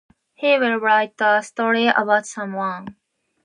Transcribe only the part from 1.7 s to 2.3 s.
about